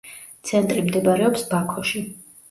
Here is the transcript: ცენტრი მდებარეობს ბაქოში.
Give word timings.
ცენტრი 0.51 0.85
მდებარეობს 0.85 1.43
ბაქოში. 1.51 2.01